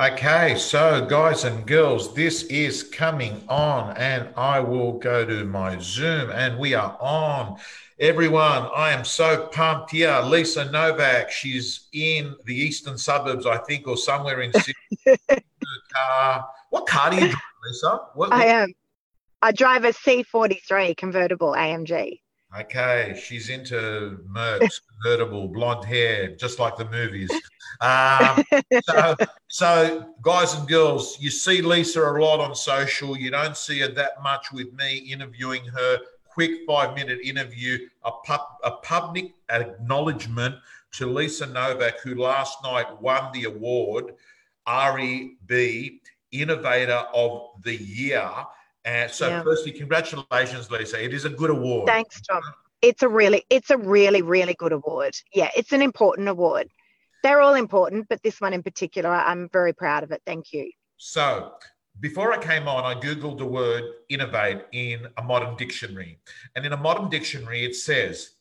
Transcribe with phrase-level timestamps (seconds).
[0.00, 5.76] Okay, so guys and girls, this is coming on, and I will go to my
[5.80, 7.58] Zoom, and we are on.
[7.98, 10.20] Everyone, I am so pumped here.
[10.24, 15.18] Lisa Novak, she's in the eastern suburbs, I think, or somewhere in Sydney.
[15.92, 16.48] car.
[16.70, 18.00] What car do you drive, Lisa?
[18.14, 18.74] What, I am.
[19.42, 22.20] I drive a C43 convertible AMG.
[22.56, 27.30] Okay, she's into Mercs, convertible, blonde hair, just like the movies.
[27.80, 28.44] Um,
[28.84, 29.16] so,
[29.48, 33.16] so, guys and girls, you see Lisa a lot on social.
[33.16, 35.98] You don't see her that much with me interviewing her.
[36.26, 40.54] Quick five minute interview, a, pub, a public acknowledgement
[40.92, 44.14] to Lisa Novak, who last night won the award,
[44.68, 48.30] REB Innovator of the Year
[48.88, 49.42] and so, yeah.
[49.42, 51.02] firstly, congratulations, Lisa.
[51.02, 51.86] It is a good award.
[51.86, 52.40] Thanks, Tom.
[52.80, 55.14] It's a really, it's a really, really good award.
[55.34, 56.70] Yeah, it's an important award.
[57.22, 60.22] They're all important, but this one in particular, I'm very proud of it.
[60.26, 60.70] Thank you.
[60.96, 61.52] So,
[62.00, 66.20] before I came on, I Googled the word innovate in a modern dictionary.
[66.54, 68.36] And in a modern dictionary, it says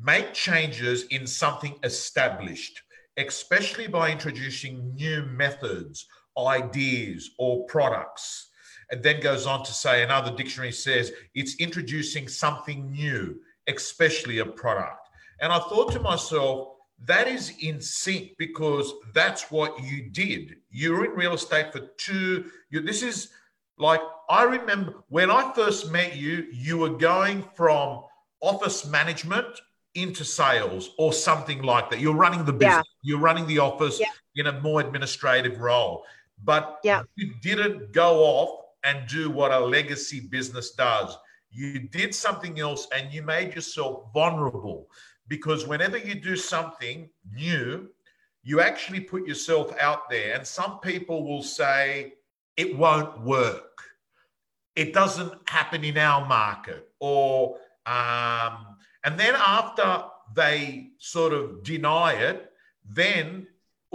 [0.00, 2.82] make changes in something established,
[3.18, 6.06] especially by introducing new methods,
[6.38, 8.48] ideas, or products
[8.92, 14.46] and then goes on to say another dictionary says it's introducing something new, especially a
[14.46, 15.08] product.
[15.40, 16.71] And I thought to myself,
[17.06, 20.56] that is in sync because that's what you did.
[20.70, 22.50] You're in real estate for two.
[22.70, 23.30] You, this is
[23.78, 28.04] like I remember when I first met you, you were going from
[28.40, 29.46] office management
[29.94, 32.00] into sales or something like that.
[32.00, 33.10] You're running the business, yeah.
[33.10, 34.06] you're running the office yeah.
[34.36, 36.04] in a more administrative role.
[36.44, 37.02] But yeah.
[37.14, 41.16] you didn't go off and do what a legacy business does.
[41.50, 44.88] You did something else and you made yourself vulnerable
[45.32, 47.88] because whenever you do something new,
[48.42, 50.34] you actually put yourself out there.
[50.34, 52.12] And some people will say,
[52.58, 53.82] it won't work.
[54.76, 56.86] It doesn't happen in our market.
[57.00, 57.56] Or,
[57.86, 60.04] um, and then after
[60.34, 62.52] they sort of deny it,
[62.84, 63.46] then,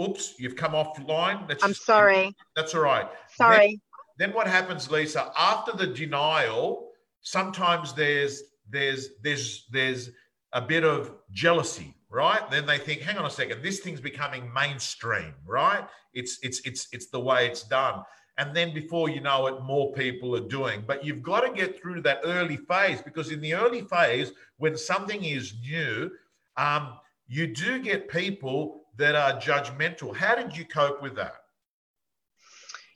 [0.02, 1.46] oops, you've come offline.
[1.46, 2.34] That's I'm sorry.
[2.56, 3.06] That's all right.
[3.36, 3.80] Sorry.
[4.18, 5.30] Then what happens, Lisa?
[5.38, 6.88] After the denial,
[7.20, 10.10] sometimes there's there's there's there's
[10.52, 12.48] a bit of jealousy, right?
[12.50, 15.86] Then they think, hang on a second, this thing's becoming mainstream, right?
[16.14, 18.02] It's it's it's it's the way it's done.
[18.38, 20.84] And then before you know it, more people are doing.
[20.86, 24.76] But you've got to get through that early phase because in the early phase, when
[24.76, 26.10] something is new,
[26.56, 26.94] um,
[27.26, 30.14] you do get people that are judgmental.
[30.14, 31.34] How did you cope with that?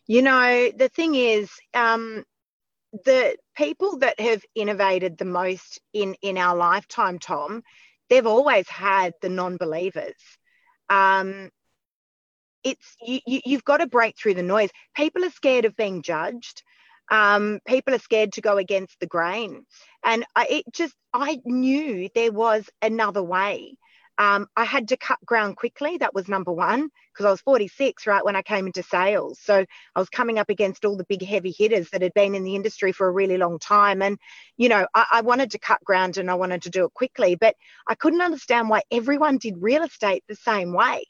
[0.07, 2.25] You know, the thing is, um,
[3.05, 7.63] the people that have innovated the most in in our lifetime, Tom,
[8.09, 10.15] they've always had the non-believers.
[10.91, 11.51] Um,
[12.65, 14.71] it's you, you have got to break through the noise.
[14.95, 16.63] People are scared of being judged.
[17.11, 19.65] Um, people are scared to go against the grain,
[20.05, 23.77] and I, it just I knew there was another way.
[24.19, 25.97] Um, I had to cut ground quickly.
[25.99, 29.39] That was number one because I was 46, right, when I came into sales.
[29.43, 29.65] So
[29.95, 32.55] I was coming up against all the big heavy hitters that had been in the
[32.55, 34.03] industry for a really long time.
[34.03, 34.19] And,
[34.57, 37.37] you know, I, I wanted to cut ground and I wanted to do it quickly,
[37.37, 37.57] but
[37.89, 41.05] I couldn't understand why everyone did real estate the same way.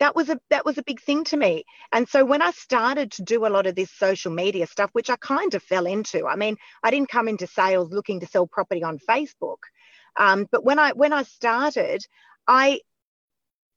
[0.00, 1.64] That was a that was a big thing to me.
[1.92, 5.10] And so when I started to do a lot of this social media stuff, which
[5.10, 8.46] I kind of fell into, I mean, I didn't come into sales looking to sell
[8.46, 9.58] property on Facebook.
[10.20, 12.04] Um, but when I when I started,
[12.46, 12.80] I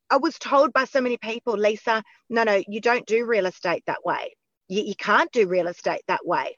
[0.09, 3.83] I was told by so many people, Lisa, no, no, you don't do real estate
[3.87, 4.35] that way.
[4.67, 6.57] You, you can't do real estate that way.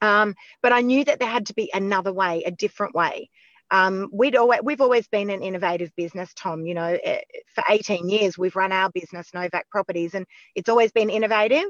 [0.00, 3.28] Um, but I knew that there had to be another way, a different way.
[3.70, 6.64] Um, we'd always, we've always been an innovative business, Tom.
[6.64, 7.20] You know, eh,
[7.54, 11.68] for 18 years, we've run our business, Novak Properties, and it's always been innovative.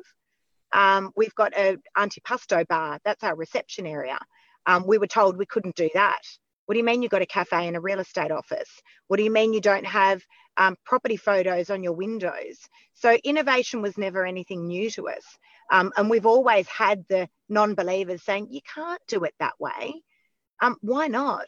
[0.73, 3.01] Um, we've got a antipasto bar.
[3.05, 4.19] That's our reception area.
[4.67, 6.21] Um, we were told we couldn't do that.
[6.67, 8.69] What do you mean you've got a cafe and a real estate office?
[9.07, 10.23] What do you mean you don't have
[10.57, 12.59] um, property photos on your windows?
[12.95, 15.25] So innovation was never anything new to us.
[15.71, 20.03] Um, and we've always had the non believers saying, you can't do it that way.
[20.61, 21.47] Um, why not?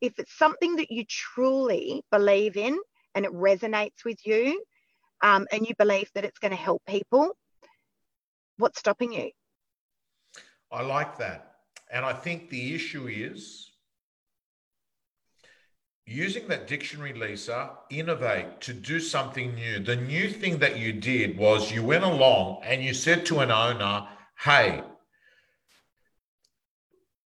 [0.00, 2.78] If it's something that you truly believe in
[3.14, 4.62] and it resonates with you
[5.22, 7.36] um, and you believe that it's going to help people,
[8.58, 9.30] what's stopping you?
[10.70, 11.54] I like that.
[11.90, 13.70] And I think the issue is
[16.06, 19.80] using that dictionary, Lisa, innovate to do something new.
[19.80, 23.50] The new thing that you did was you went along and you said to an
[23.50, 24.06] owner,
[24.38, 24.82] hey,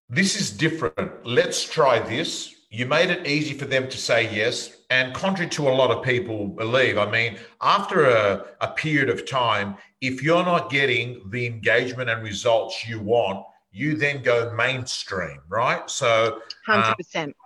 [0.08, 1.26] this is different.
[1.26, 2.54] Let's try this.
[2.70, 4.76] You made it easy for them to say yes.
[4.90, 9.28] And contrary to a lot of people believe, I mean, after a, a period of
[9.28, 15.40] time, if you're not getting the engagement and results you want, you then go mainstream,
[15.48, 15.88] right?
[15.90, 17.36] So, um, hundred percent.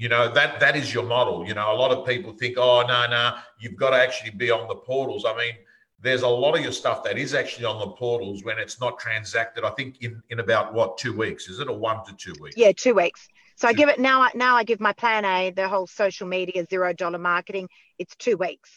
[0.00, 1.46] You know that that is your model.
[1.46, 4.50] You know, a lot of people think, oh no, no, you've got to actually be
[4.50, 5.26] on the portals.
[5.26, 5.52] I mean,
[6.00, 8.98] there's a lot of your stuff that is actually on the portals when it's not
[8.98, 9.62] transacted.
[9.62, 12.56] I think in in about what two weeks is it, or one to two weeks?
[12.56, 13.28] Yeah, two weeks.
[13.56, 14.26] So I give it now.
[14.34, 17.68] Now I give my plan A, the whole social media zero dollar marketing.
[17.98, 18.70] It's two weeks,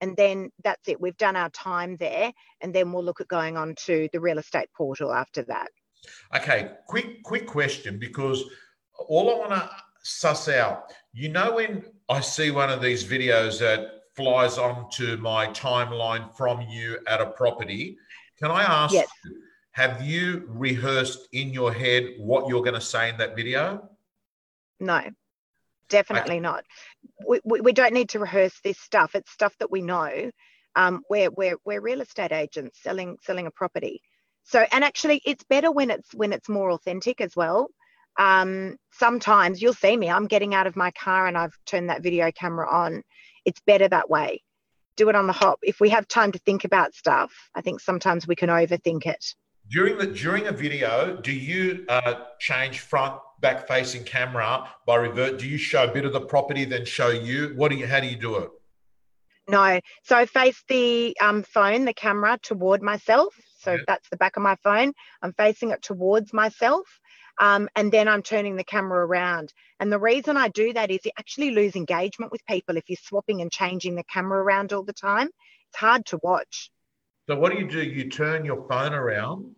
[0.00, 0.98] and then that's it.
[0.98, 2.32] We've done our time there,
[2.62, 5.68] and then we'll look at going on to the real estate portal after that.
[6.34, 8.42] Okay, quick quick question because
[9.08, 9.70] all I want to
[10.02, 10.92] suss out.
[11.12, 16.62] You know, when I see one of these videos that flies onto my timeline from
[16.62, 17.98] you at a property,
[18.38, 18.94] can I ask?
[18.94, 19.08] Yes.
[19.72, 23.88] Have you rehearsed in your head what you're going to say in that video?
[24.80, 25.02] No,
[25.88, 26.40] definitely okay.
[26.40, 26.64] not.
[27.26, 29.14] We, we, we, don't need to rehearse this stuff.
[29.14, 30.30] It's stuff that we know.
[30.74, 34.02] Um, we're, we're, we're real estate agents selling selling a property.
[34.44, 37.68] So and actually it's better when it's when it's more authentic as well.
[38.18, 42.02] Um, sometimes you'll see me, I'm getting out of my car and I've turned that
[42.02, 43.02] video camera on.
[43.44, 44.42] It's better that way.
[44.96, 45.58] Do it on the hop.
[45.62, 49.34] If we have time to think about stuff, I think sometimes we can overthink it.
[49.70, 55.38] During the during a video, do you uh, change front back facing camera by revert?
[55.38, 57.52] Do you show a bit of the property then show you?
[57.54, 57.86] What do you?
[57.86, 58.50] How do you do it?
[59.48, 59.80] No.
[60.02, 63.34] So I face the um, phone, the camera toward myself.
[63.58, 63.78] So yeah.
[63.86, 64.92] that's the back of my phone.
[65.22, 66.86] I'm facing it towards myself.
[67.40, 69.52] Um, and then I'm turning the camera around.
[69.80, 72.98] And the reason I do that is you actually lose engagement with people if you're
[73.02, 75.28] swapping and changing the camera around all the time.
[75.70, 76.70] It's hard to watch.
[77.26, 77.82] So what do you do?
[77.82, 79.54] You turn your phone around.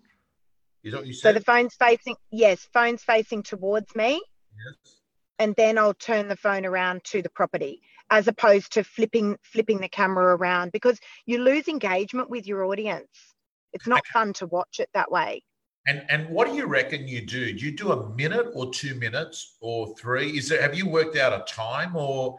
[0.84, 1.30] Is that what you said?
[1.30, 4.22] So the phone's facing, yes, phone's facing towards me.
[4.54, 4.96] Yes.
[5.40, 9.80] And then I'll turn the phone around to the property as opposed to flipping flipping
[9.80, 13.08] the camera around because you lose engagement with your audience.
[13.72, 14.10] It's not okay.
[14.12, 15.42] fun to watch it that way.
[15.86, 17.52] And and what do you reckon you do?
[17.52, 20.38] Do you do a minute or two minutes or three?
[20.38, 22.38] Is there have you worked out a time or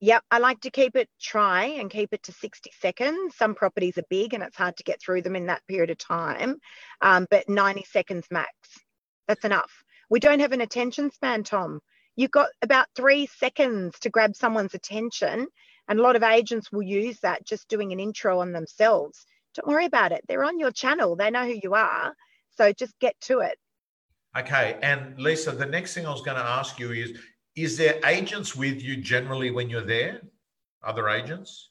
[0.00, 3.34] Yep, I like to keep it try and keep it to 60 seconds.
[3.36, 5.96] Some properties are big and it's hard to get through them in that period of
[5.96, 6.56] time,
[7.00, 8.52] um, but 90 seconds max.
[9.26, 9.72] That's enough.
[10.10, 11.80] We don't have an attention span, Tom.
[12.14, 15.48] You've got about three seconds to grab someone's attention,
[15.88, 19.24] and a lot of agents will use that just doing an intro on themselves
[19.56, 20.22] don't worry about it.
[20.28, 21.16] They're on your channel.
[21.16, 22.14] They know who you are.
[22.56, 23.58] So just get to it.
[24.36, 24.78] Okay.
[24.82, 27.18] And Lisa, the next thing I was going to ask you is
[27.56, 30.20] Is there agents with you generally when you're there?
[30.84, 31.70] Other agents?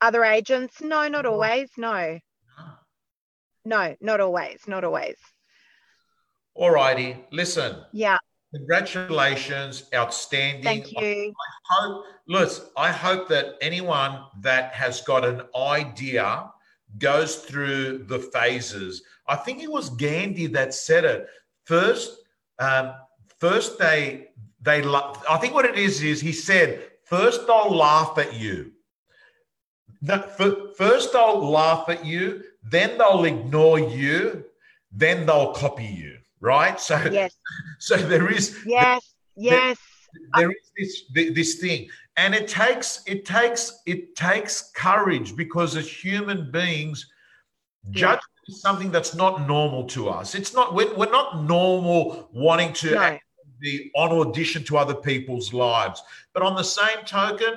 [0.00, 0.82] Other agents?
[0.82, 1.70] No, not always.
[1.76, 2.18] No.
[3.64, 4.60] No, not always.
[4.66, 5.16] Not always.
[6.54, 7.16] All righty.
[7.30, 7.82] Listen.
[7.92, 8.18] Yeah.
[8.54, 10.62] Congratulations, outstanding.
[10.62, 11.32] Thank you.
[11.32, 16.50] I hope, listen, I hope that anyone that has got an idea
[16.98, 19.02] goes through the phases.
[19.26, 21.26] I think it was Gandhi that said it.
[21.64, 22.18] First,
[22.58, 22.94] um,
[23.38, 24.28] first they
[24.60, 24.82] they.
[24.84, 28.72] I think what it is is he said first they'll laugh at you.
[30.76, 34.44] First they'll laugh at you, then they'll ignore you,
[34.90, 36.18] then they'll copy you.
[36.40, 36.80] Right?
[36.80, 37.36] So yes.
[37.78, 39.78] So there is yes, there, yes.
[40.34, 45.88] There is this this thing and it takes it takes it takes courage because as
[45.88, 47.06] human beings
[47.90, 48.52] judgment yeah.
[48.54, 52.94] is something that's not normal to us it's not we're, we're not normal wanting to
[52.94, 53.18] no.
[53.60, 56.02] be on audition to other people's lives
[56.32, 57.54] but on the same token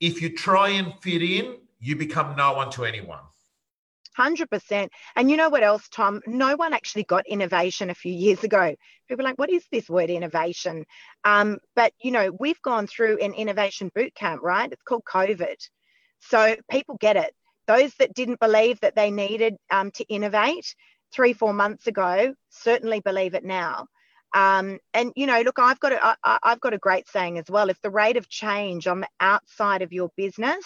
[0.00, 3.20] if you try and fit in you become no one to anyone
[4.18, 4.88] 100%.
[5.16, 6.20] And you know what else, Tom?
[6.26, 8.74] No one actually got innovation a few years ago.
[9.08, 10.84] People like, what is this word innovation?
[11.24, 14.70] Um, but, you know, we've gone through an innovation boot camp, right?
[14.70, 15.56] It's called COVID.
[16.20, 17.34] So people get it.
[17.66, 20.74] Those that didn't believe that they needed um, to innovate
[21.12, 23.86] three, four months ago certainly believe it now.
[24.34, 27.44] Um, and you know, look, I've got a, I, I've got a great saying as
[27.48, 27.70] well.
[27.70, 30.64] If the rate of change on the outside of your business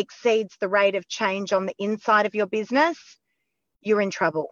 [0.00, 2.98] exceeds the rate of change on the inside of your business,
[3.80, 4.48] you're in trouble.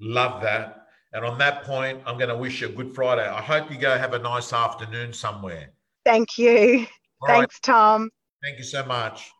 [0.00, 0.86] Love that.
[1.12, 3.26] And on that point, I'm going to wish you a good Friday.
[3.26, 5.72] I hope you go have a nice afternoon somewhere.
[6.04, 6.86] Thank you.
[7.22, 7.62] All Thanks, right.
[7.62, 8.10] Tom.
[8.42, 9.30] Thank you so much.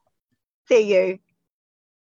[0.68, 1.18] See you.